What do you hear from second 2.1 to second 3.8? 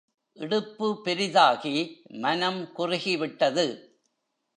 மனம் குறுகிவிட்டது.